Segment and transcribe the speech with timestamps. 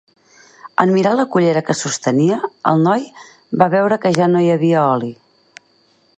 [0.83, 2.39] En mirar la cullera que sostenia,
[2.73, 3.07] el noi
[3.63, 5.15] va veure que ja no hi havia oli.